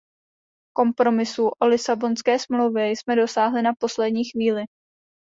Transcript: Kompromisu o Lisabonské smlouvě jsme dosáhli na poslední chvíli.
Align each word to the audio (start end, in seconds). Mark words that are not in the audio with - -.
Kompromisu 0.75 1.47
o 1.59 1.67
Lisabonské 1.67 2.39
smlouvě 2.39 2.87
jsme 2.89 3.15
dosáhli 3.15 3.61
na 3.61 3.71
poslední 3.79 4.23
chvíli. 4.25 4.63